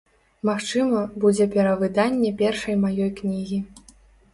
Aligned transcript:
Магчыма, 0.49 1.01
будзе 1.23 1.47
перавыданне 1.57 2.35
першай 2.43 2.83
маёй 2.87 3.17
кнігі. 3.23 3.67